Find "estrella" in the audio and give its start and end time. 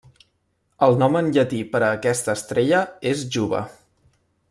2.41-2.81